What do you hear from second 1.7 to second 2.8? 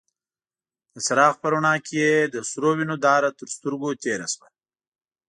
کې يې د سرو